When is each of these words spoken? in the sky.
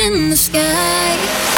in 0.00 0.30
the 0.30 0.36
sky. 0.36 1.57